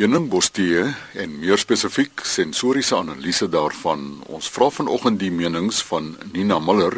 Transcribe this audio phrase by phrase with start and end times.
[0.00, 0.86] Heuningbostee
[1.20, 4.22] en meer spesifiek sensoriese analise daarvan.
[4.32, 6.94] Ons vra vanoggend die menings van Nina Miller,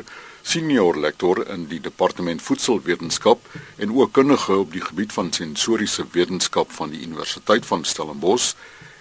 [0.46, 3.42] senior lektor in die departement voedselwetenskap
[3.82, 8.52] en ook kundige op die gebied van sensoriese wetenskap van die Universiteit van Stellenbosch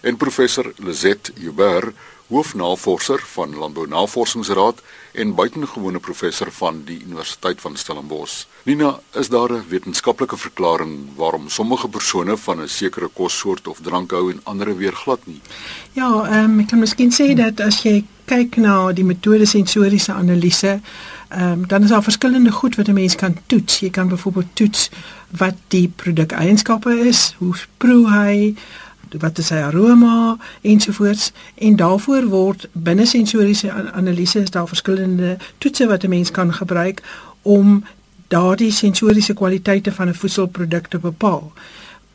[0.01, 1.91] en professor Lizet Huber,
[2.33, 4.81] hoofnavorser van Landbou Navorsingsraad
[5.13, 8.45] en buitengewone professor van die Universiteit van Stellenbosch.
[8.63, 14.11] Nina, is daar 'n wetenskaplike verklaring waarom sommige persone van 'n sekere kossoort of drank
[14.11, 15.41] hou en ander weer glad nie?
[15.91, 20.13] Ja, ehm um, ek kan miskien sê dat as jy kyk na die metode sensoriese
[20.13, 20.79] analise,
[21.29, 23.79] ehm um, dan is daar verskillende goed wat 'n mens kan toets.
[23.79, 24.89] Jy kan byvoorbeeld toets
[25.29, 28.55] wat die produkeienskappe is, hoe proe hy,
[29.19, 35.87] wat is sy aroma ensovoorts en daarvoor word binne sensoriese analise is daar verskillende toetse
[35.87, 37.01] wat 'n mens kan gebruik
[37.41, 37.83] om
[38.27, 41.51] daardie sensoriese kwaliteite van 'n voedselproduk te bepaal.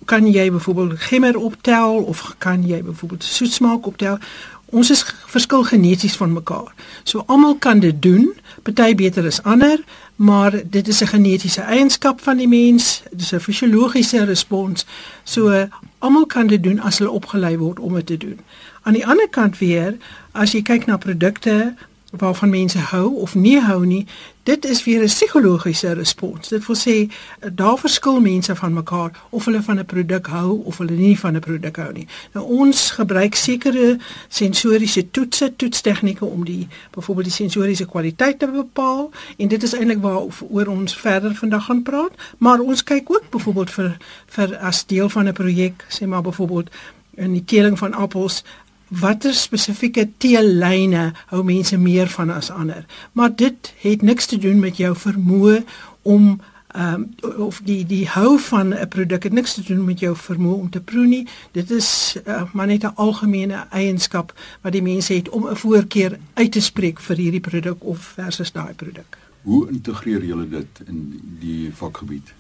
[0.04, 4.18] Kan jy byvoorbeeld gemmer optel of kan jy byvoorbeeld soetsmaak optel?
[4.64, 6.74] Ons is verskil geneties van mekaar.
[7.02, 9.78] So almal kan dit doen, party beter as ander,
[10.16, 14.86] maar dit is 'n genetiese eienskap van die mens, dit is 'n fisiologiese respons.
[15.24, 18.40] So almal kan dit doen as hulle opgelei word om dit te doen.
[18.82, 19.96] Aan die ander kant weer,
[20.32, 21.74] as jy kyk na produkte
[22.10, 24.06] waarvan mense hou of nie hou nie,
[24.42, 26.48] dit is weer 'n psigologiese respons.
[26.48, 27.12] Dit wil sê
[27.54, 31.34] daar verskil mense van mekaar of hulle van 'n produk hou of hulle nie van
[31.34, 32.06] 'n produk hou nie.
[32.32, 39.10] Nou ons gebruik sekere sensoriese toetse, toetstegnieke om die byvoorbeeld die sensoriese kwaliteit te bepaal
[39.36, 43.70] en dit is eintlik waaroor ons verder vandag gaan praat, maar ons kyk ook byvoorbeeld
[43.70, 43.96] vir
[44.26, 46.70] vir as deel van 'n projek, sê maar byvoorbeeld
[47.14, 48.44] in die teeling van appels
[48.88, 52.86] watter spesifieke teelyne hou mense meer van as ander.
[53.12, 55.62] Maar dit het niks te doen met jou vermoë
[56.02, 56.36] om
[56.76, 60.16] ehm um, of die die hou van 'n produk het niks te doen met jou
[60.16, 61.26] vermoë om te proe nie.
[61.52, 66.18] Dit is uh, maar net 'n algemene eienskap wat die mense het om 'n voorkeur
[66.34, 69.18] uit te spreek vir hierdie produk of versus daai produk.
[69.42, 72.34] Hoe integreer julle dit in die vakgebied?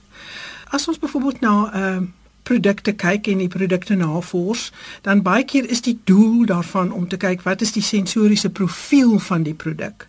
[0.64, 2.08] As ons byvoorbeeld na ehm uh,
[2.46, 4.70] produkte kyk en die produkte navors,
[5.02, 9.18] dan baie keer is die doel daarvan om te kyk wat is die sensoriese profiel
[9.18, 10.08] van die produk.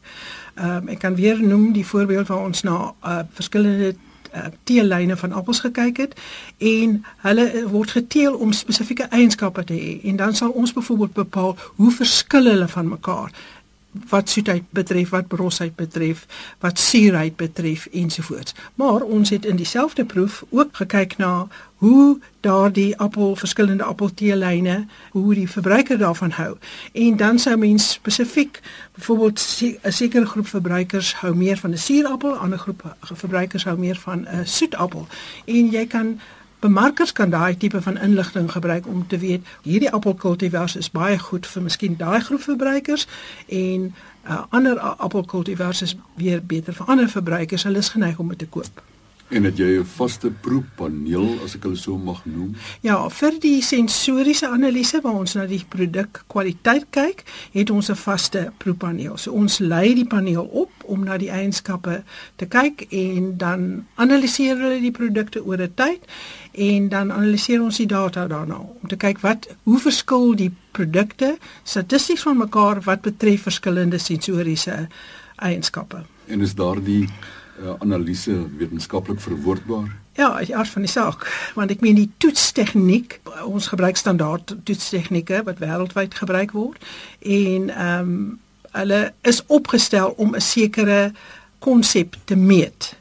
[0.58, 3.94] Ehm um, ek kan weer noem die voorbeeld waar ons na uh, verskillende
[4.34, 6.16] uh, teellyne van appels gekyk het
[6.58, 11.56] en hulle word geteel om spesifieke eienskappe te hê en dan sal ons byvoorbeeld bepaal
[11.76, 13.32] hoe verskil hulle van mekaar
[13.92, 16.26] wat soetheid betref, wat brosheid betref,
[16.60, 18.54] wat suurheid betref ensovoorts.
[18.76, 25.34] Maar ons het in dieselfde proef ook gekyk na hoe daardie appel verskillende appelteelyne, hoe
[25.34, 26.58] die verbruiker daarvan hou.
[26.94, 28.62] En dan sou mens spesifiek
[28.96, 33.78] byvoorbeeld 'n sekere groep verbruikers hou meer van 'n suurappel, 'n ander groep verbruikers hou
[33.78, 35.08] meer van 'n soetappel.
[35.46, 36.20] En jy kan
[36.60, 41.48] bemarkers kan daai tipe van inligting gebruik om te weet hierdie appelkultivars is baie goed
[41.48, 43.08] vir miskien daai groep verbruikers
[43.48, 43.94] en
[44.30, 47.64] uh, ander appelkultivars is weer beter vir ander verbruikers.
[47.64, 48.82] Hulle is geneig om dit te koop.
[49.28, 52.56] En het jy 'n vaste proefpaneel as ek hulle so mag noem?
[52.82, 57.96] Ja, vir die sensoriese analise waar ons na die produk kwaliteit kyk, het ons 'n
[57.96, 59.18] vaste proefpaneel.
[59.18, 62.04] So ons lei die paneel op om na die eienskappe
[62.36, 66.00] te kyk en dan analiseer hulle die produkte oor 'n tyd
[66.52, 71.38] en dan analiseer ons die data daarna om te kyk wat hoe verskil die produkte
[71.64, 74.88] statisties van mekaar wat betref verskillende sensoriese
[75.36, 76.06] eienskappe.
[76.26, 77.10] En is daardie
[77.62, 79.96] uh, analise wetenskaplik verwoordbaar?
[80.18, 85.62] Ja, ja, van die saak, want ek meen die toetstegniek, ons gebruik standaard toetstegnieke wat
[85.62, 86.84] wêreldwyd gebruik word
[87.22, 88.40] en ehm um,
[88.78, 91.12] hulle is opgestel om 'n sekere
[91.60, 92.97] konsep te meet.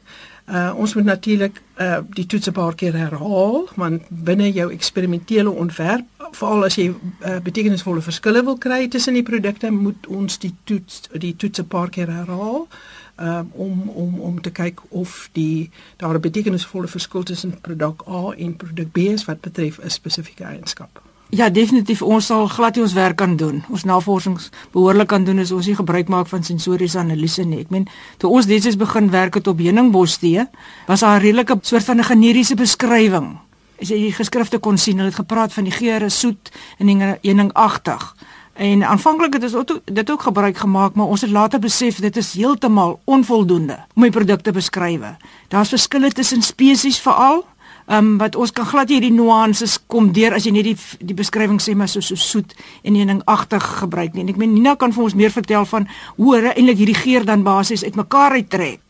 [0.47, 5.49] Uh ons moet natuurlik uh die toets 'n paar keer herhaal want binne jou eksperimentele
[5.49, 10.55] ontwerp veral as jy uh, betekenisvolle verskille wil kry tussen die produkte moet ons die
[10.63, 12.67] toets die toets 'n paar keer herhaal
[13.17, 18.31] um, om om om te kyk of die daar 'n betekenisvolle verskil tussen produk A
[18.37, 21.06] en produk B is wat betref 'n spesifieke eienskap.
[21.29, 23.59] Ja, definitief ons sal glad nie ons werk kan doen.
[23.67, 27.65] Ons navorsings behoorlik kan doen as ons nie gebruik maak van sensoriese analise nie.
[27.65, 27.87] Ek meen,
[28.17, 30.45] toe ons destyds begin werk het op heuningbostee,
[30.87, 33.37] was daar 'n redelike soort van 'n generiese beskrywing.
[33.81, 36.87] As jy die geskrifte kon sien, hulle het gepraat van die geure soet en
[37.21, 38.15] heuningagtig.
[38.53, 42.33] En aanvanklik het ons dit ook gebruik gemaak, maar ons het later besef dit is
[42.33, 45.01] heeltemal onvoldoende om die produkte beskryf.
[45.47, 47.45] Daar's verskille tussen spesies veral,
[47.87, 50.75] ehm um, wat ons kan glad hierdie nuances kom deur as jy net die
[51.07, 52.51] die beskrywing sê maar so so soet
[52.83, 54.25] en eningagtig gebruik nie.
[54.25, 55.87] En ek meen Nina kan vir ons meer vertel van
[56.17, 58.81] hoe hulle eintlik hierdie geur dan basies uitmekaar uittrek.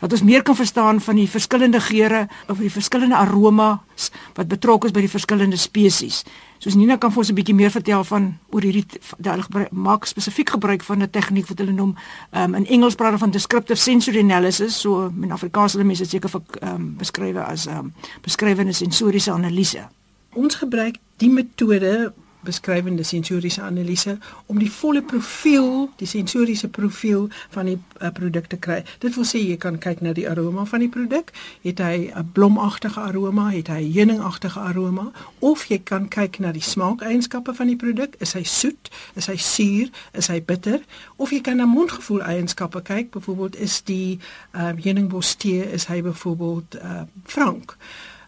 [0.00, 4.88] Dat ons meer kan verstaan van die verskillende geure of die verskillende aromas wat betrokke
[4.88, 6.24] is by die verskillende spesies
[6.60, 8.84] Soos Nina kan vir ons 'n bietjie meer vertel van oor hierdie
[9.24, 11.96] hulle maak spesifiek gebruik van 'n tegniek wat hulle noem
[12.32, 16.42] um, in Engels praat van descriptive sensory analysis, so in Afrikaans hulle mense seker vir
[16.60, 19.88] um, beskryf as um, beskrywende sensoriese analise.
[20.34, 22.12] Ons gebruik die metode
[22.44, 28.56] beskrywende sensoriese analise om die volle profiel, die sensoriese profiel van die uh, produk te
[28.56, 28.80] kry.
[28.98, 31.32] Dit wil sê jy kan kyk na die aroma van die produk,
[31.62, 36.52] het hy 'n blomagtige aroma, het hy 'n heuningagtige aroma, of jy kan kyk na
[36.52, 40.80] die smaakeienskappe van die produk, is hy soet, is hy suur, is hy bitter,
[41.16, 44.18] of jy kan na mondgevoel eienskappe kyk, byvoorbeeld is die
[44.54, 47.76] uh, heuningbos tee is hy byvoorbeeld uh, frank.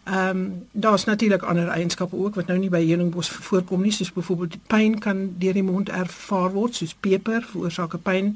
[0.03, 4.11] Ehm um, daar's natuurlik ander eienskappe ook wat nou nie by heuningbos voorkom nie, soos
[4.13, 8.35] byvoorbeeld pyn kan deur die mond ervaar word, soos peper veroorsaak pyn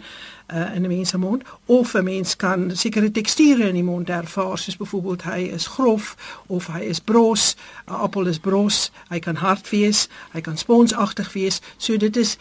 [0.53, 4.09] uh, in 'n mens se mond, of 'n mens kan sekere teksture in die mond
[4.09, 6.15] ervaar, soos byvoorbeeld hy is grof
[6.45, 7.55] of hy is bros,
[7.87, 11.61] 'n appel is bros, hy kan hard wees, hy kan sponsagtig wees.
[11.77, 12.37] So dit is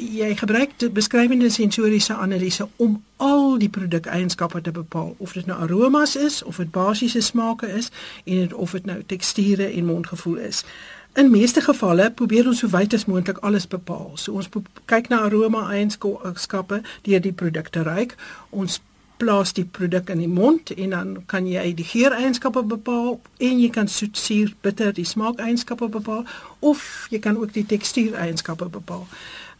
[0.00, 5.58] jy gebruik die beskrywende sensoriese analise om al die produkeienskappe te bepaal of dit nou
[5.60, 7.90] aromas is of dit basiese smake is
[8.24, 10.64] en het, of dit nou teksture en mondgevoel is.
[11.12, 14.12] In meeste gevalle probeer ons so wyd as moontlik alles bepaal.
[14.14, 14.48] So ons
[14.86, 18.14] kyk na aroma eienskappe deur die produkte ruik.
[18.50, 18.78] Ons
[19.20, 23.68] plaas die produk in die mond en dan kan jy die geureienskappe bepaal en jy
[23.74, 26.24] kan soet, suur, bitter, die smaakeienskappe bepaal
[26.64, 29.04] of jy kan ook die tekstuureienskappe bepaal.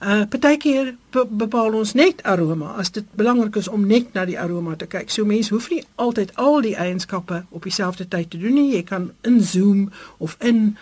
[0.00, 4.38] Uh partykeer be bepaal ons net aroma as dit belangrik is om net na die
[4.41, 5.11] aroma te kyk.
[5.12, 8.70] So mense hoef nie altyd al die eienskappe op dieselfde tyd te doen nie.
[8.79, 10.79] Jy kan inzoom of in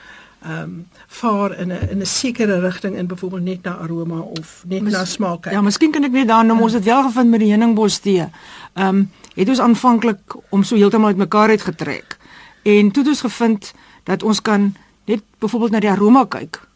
[0.47, 4.63] ehm um, vaar in 'n in 'n sekere rigting in byvoorbeeld net na aroma of
[4.67, 5.53] net Mis, na smaak kyk.
[5.53, 6.61] Ja, miskien kan ek net daarna ja.
[6.61, 8.29] ons het wel gevind met die heuningbos tee.
[8.73, 12.19] Ehm um, het ons aanvanklik om so heeltemal uitmekaar uit getrek.
[12.63, 13.75] En toe het ons gevind
[14.05, 14.75] dat ons kan
[15.05, 16.68] net byvoorbeeld na die aroma kyk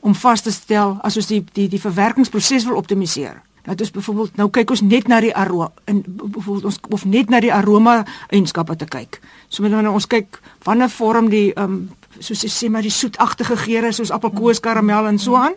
[0.00, 3.42] om vas te stel as ons die die die verwerkingsproses wil optimaliseer.
[3.66, 7.30] Dat ons byvoorbeeld nou kyk ons net na die aroma in byvoorbeeld ons of net
[7.30, 9.20] na die aroma eienskappe te kyk.
[9.48, 12.90] So met nou ons kyk wanneer vorm die ehm um, soos jy sê maar die
[12.90, 15.54] soetagtige geure soos appelkoos, karamel en so aan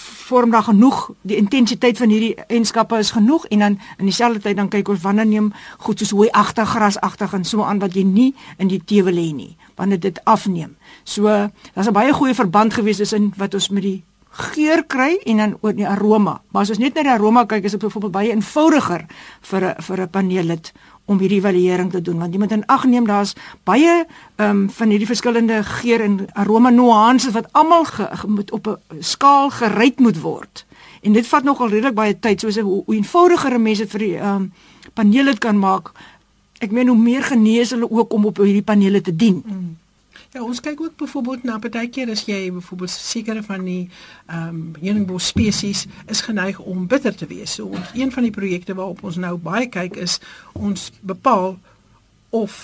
[0.00, 4.56] vorm daar genoeg die intensiteit van hierdie eienskappe is genoeg en dan in dieselfde tyd
[4.56, 8.04] dan kyk ons wanneer neem goed soos hooi agter grasagtig en so aan wat jy
[8.04, 10.76] nie in die tewe lê nie wanneer dit afneem.
[11.04, 11.24] So
[11.74, 15.56] daar's 'n baie goeie verband gewees tussen wat ons met die geur kry en dan
[15.60, 16.40] oor die aroma.
[16.50, 19.06] Maar as ons net na die aroma kyk, is dit byvoorbeeld baie eenvoudiger
[19.40, 20.72] vir 'n vir 'n paneellid
[21.10, 23.34] om hierdie evaluering te doen want jy moet in ag neem daar's
[23.68, 27.86] baie ehm um, van hierdie verskillende geur en aroma nuances wat almal
[28.26, 30.66] moet op 'n skaal gery moet word.
[31.02, 34.52] En dit vat nogal redelik baie tyd soos 'n mens dit vir die ehm um,
[34.94, 35.92] paneellid kan maak.
[36.58, 39.42] Ek meen hoe meer genees hulle ook om op hierdie panele te dien.
[39.46, 39.76] Mm.
[40.30, 43.88] Ja, ons kyk ook byvoorbeeld na baie keer as jy byvoorbeeld sekere van die
[44.26, 47.54] ehm um, heuningbos spesies is geneig om bitter te wees.
[47.54, 50.20] So ons een van die projekte waarop ons nou baie kyk is
[50.52, 51.58] ons bepaal
[52.30, 52.54] of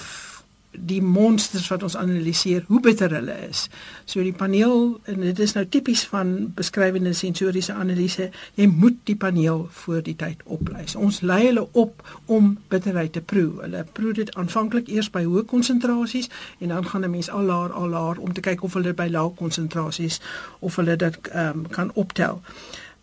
[0.78, 3.66] die monsters wat ons analiseer, hoe bitter hulle is.
[4.04, 9.16] So die paneel en dit is nou tipies van beskrywende sensoriese analise, jy moet die
[9.16, 10.96] paneel voor die tyd oplys.
[10.96, 13.60] Ons lei hulle op om bitterheid te proe.
[13.62, 16.30] Hulle proe dit aanvanklik eers by hoë konsentrasies
[16.60, 19.08] en dan gaan 'n mens al laer al laer om te kyk of hulle by
[19.10, 20.20] lae konsentrasies
[20.58, 22.42] of hulle dit um, kan optel.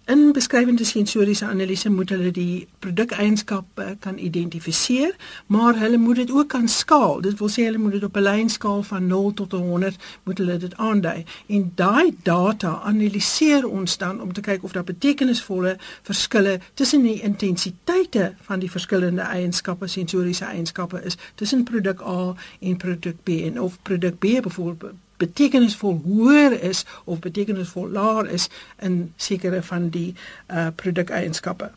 [0.06, 5.14] In beskrywende sensoriese analise moet hulle die produkeienskappe kan identifiseer,
[5.48, 7.22] maar hulle moet dit ook kan skaal.
[7.24, 10.58] Dit wil sê hulle moet dit op 'n lynskaal van 0 tot 100 moet hulle
[10.58, 11.24] dit aandui.
[11.48, 17.22] En daai data analiseer ons dan om te kyk of daar betekenisvolle verskille tussen die
[17.22, 23.62] intensiteite van die verskillende eienskappe, sensoriese eienskappe is tussen produk A en produk B en
[23.62, 30.14] of produk B byvoorbeeld betekenisvol hoër is of betekenisvol laer is in sekere van die
[30.52, 31.72] uh produkeienskappe.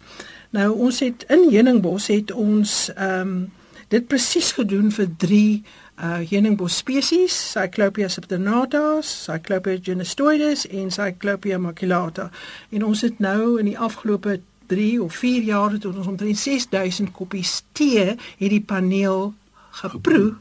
[0.50, 3.52] Nou ons het in heuningbos het ons ehm um,
[3.88, 5.64] dit presies gedoen vir 3
[5.96, 12.30] uh heuningbos spesies, Cyclopia subternata, Cyclopia genestoides en Cyclopia maculata.
[12.70, 17.12] En ons het nou in die afgelope 3 of 4 jaar het ons omtrent 6000
[17.12, 19.34] koppies tee het die paneel
[19.70, 20.34] geproe.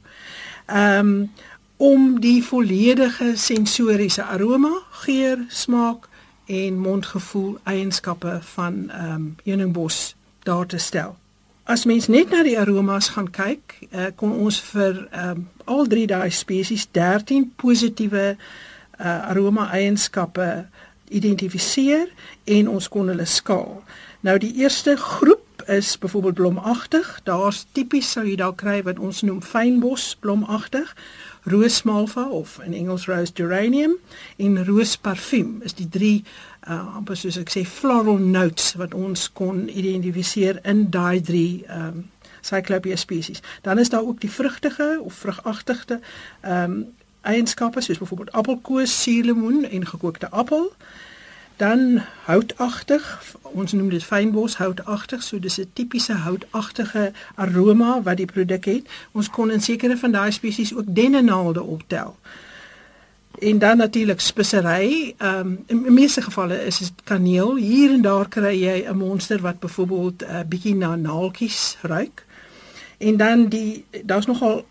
[0.66, 1.32] Ehm um,
[1.78, 4.72] om die volledige sensoriese aroma,
[5.06, 6.08] geur, smaak
[6.46, 11.16] en mondgevoel eienskappe van ehm um, heuningbos daar te stel.
[11.64, 15.88] As mens net na die aromas gaan kyk, uh, kon ons vir ehm um, al
[15.88, 20.68] drie daai spesies 13 positiewe uh, aroma eienskappe
[21.10, 22.08] identifiseer
[22.44, 23.82] en ons kon hulle skaal.
[24.22, 27.20] Nou die eerste groep is byvoorbeeld blomagtig.
[27.24, 30.96] Daar's tipies sou jy dalk kry wat ons noem fynbos blomagtig
[31.46, 33.98] roosmalva of in Engels rose geranium
[34.38, 36.24] en roosparfuum is die drie
[36.68, 42.06] uh amper soos ek sê floral notes wat ons kon identifiseer in daai drie um
[42.46, 43.42] Cyclopia species.
[43.62, 46.00] Dan is daar ook die vrugtige of vrugagtige
[46.42, 46.86] um
[47.26, 50.72] eienskappe soos byvoorbeeld appelkoos, suurlemoen en gekookte appel.
[51.58, 58.26] Dan houtagtig, ons noem dit fynbos houtagtig, so dis 'n tipiese houtagtige aroma wat die
[58.26, 58.88] produk het.
[59.12, 62.18] Ons kon in sekere van daai spesies ook dennenaalde optel.
[63.40, 65.14] En dan natuurlik spesery.
[65.18, 67.56] Ehm um, in meeste gevalle is dit kaneel.
[67.56, 72.26] Hier en daar kry jy 'n monster wat byvoorbeeld 'n uh, bietjie na naaltjies ruik.
[72.98, 74.66] En dan die daar's nogal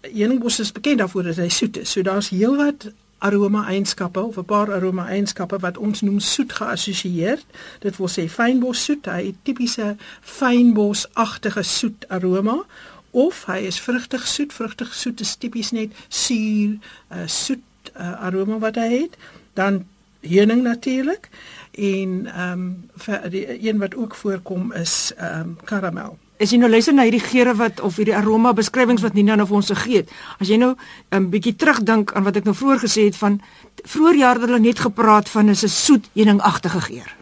[0.00, 1.90] heuningbos is bekend daarvoor dat hy soet is.
[1.90, 7.38] So daar's heelwat aroma eienskappe of 'n paar aroma eienskappe wat ons noem soet geassosieer.
[7.78, 12.64] Dit wil sê fynbos soet, hy het tipiese fynbosagtige soet aroma
[13.10, 16.78] of hy is vrugtig soet, vrugtig soet is tipies net suur,
[17.12, 19.16] uh, soet uh, aroma wat hy het.
[19.52, 19.84] Dan
[20.20, 21.28] heuning natuurlik
[21.70, 26.18] en ehm um, die een wat ook voorkom is ehm um, karamel.
[26.40, 29.44] As jy nou luister na hierdie geure wat of hierdie aroma beskrywings wat Nina nou
[29.46, 32.54] vir ons gegee het, as jy nou 'n um, bietjie terugdink aan wat ek nou
[32.54, 33.40] vroeër gesê het van
[33.84, 37.16] vroeër jare het hulle net gepraat van is 'n soet heuningagtige geur.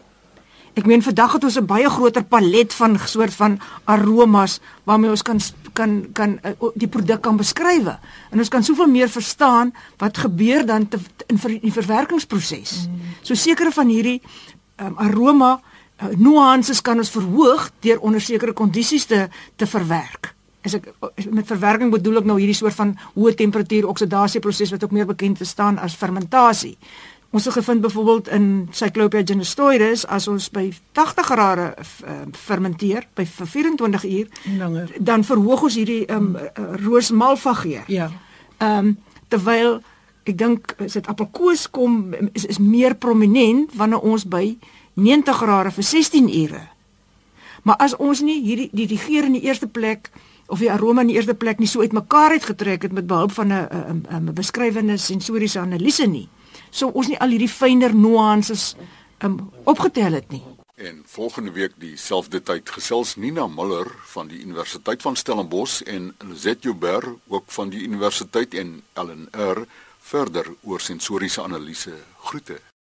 [0.79, 5.21] Ek meen vandag het ons 'n baie groter palet van soort van aromas waarmee ons
[5.21, 5.39] kan
[5.73, 7.87] kan kan uh, die produk kan beskryf.
[8.31, 10.97] En ons kan soveel meer verstaan wat gebeur dan te,
[11.27, 12.87] in ver, die verwerkingsproses.
[12.87, 13.01] Mm.
[13.21, 14.21] So sekere van hierdie
[14.77, 15.59] um, aroma
[16.17, 20.33] nuances kan ons verhoog deur onder sekere kondisies te te verwerk.
[20.63, 20.89] As ek
[21.31, 25.07] met verwerking bedoel ek nou hierdie soort van hoë temperatuur oksidasie proses wat ook meer
[25.07, 26.77] bekend staan as fermentasie.
[27.29, 33.25] Ons het gevind byvoorbeeld in Cyclopia genestoides as ons by 80 grade uh, fermenteer by
[33.25, 34.27] 24 uur
[34.57, 36.33] langer dan verhoog ons hierdie um,
[36.85, 37.85] roosmalva geur.
[37.87, 38.09] Ja.
[38.57, 38.97] Ehm um,
[39.29, 39.75] terwyl
[40.25, 44.57] ek dink is dit appelkoos kom is is meer prominent wanneer ons by
[44.99, 46.67] 90 grade vir 16 ure.
[47.63, 50.11] Maar as ons nie hierdie die, die geur in die eerste plek
[50.47, 53.53] of die aroma in die eerste plek nie so uitmekaar uitgetrek het met behulp van
[53.53, 56.29] 'n 'n 'n beskrywende sensoriese analise nie,
[56.69, 58.75] sou ons nie al hierdie fynere nuances
[59.23, 60.43] um, opgetel het nie.
[60.75, 66.63] En volgende week dieselfde tyd gesels Nina Muller van die Universiteit van Stellenbosch en Lizet
[66.63, 69.67] Joubert ook van die Universiteit en Ellen R
[69.99, 71.93] verder oor sensoriese analise.
[72.17, 72.68] Groete.